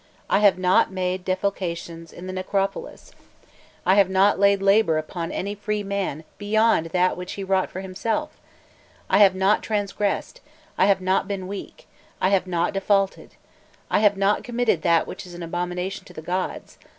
I 0.31 0.39
have 0.39 0.57
not 0.57 0.91
made 0.91 1.23
defalcations 1.23 2.11
in 2.11 2.25
the 2.25 2.33
necropolis! 2.33 3.11
I 3.85 3.93
have 3.93 4.09
not 4.09 4.39
laid 4.39 4.59
labour 4.59 4.97
upon 4.97 5.31
any 5.31 5.53
free 5.53 5.83
man 5.83 6.23
beyond 6.39 6.87
that 6.87 7.15
which 7.15 7.33
he 7.33 7.43
wrought 7.43 7.69
for 7.69 7.81
himself! 7.81 8.35
I 9.11 9.19
have 9.19 9.35
not 9.35 9.61
transgressed, 9.61 10.41
I 10.75 10.87
have 10.87 11.01
not 11.01 11.27
been 11.27 11.47
weak, 11.47 11.85
I 12.19 12.29
have 12.29 12.47
not 12.47 12.73
defaulted, 12.73 13.35
I 13.91 13.99
have 13.99 14.17
not 14.17 14.43
committed 14.43 14.81
that 14.81 15.05
which 15.05 15.27
is 15.27 15.35
an 15.35 15.43
abomination 15.43 16.03
to 16.05 16.13
the 16.13 16.21
gods. 16.23 16.79